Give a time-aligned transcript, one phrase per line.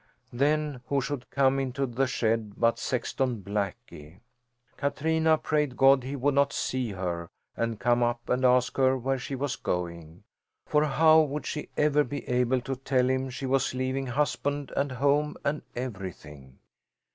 [0.33, 4.21] Then who should come into the shed but Sexton Blackie!
[4.75, 9.19] Katrina prayed God he would not see her and come up and ask her where
[9.19, 10.23] she was going.
[10.65, 14.91] For how would she ever be able to tell him she was leaving husband and
[14.91, 16.57] home and everything!